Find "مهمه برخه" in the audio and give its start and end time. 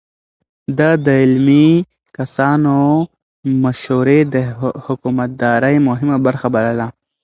5.87-6.47